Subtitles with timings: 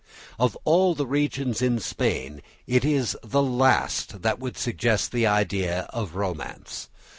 [0.39, 5.81] Of all the regions of Spain it is the last that would suggest the idea
[5.93, 6.89] of romance.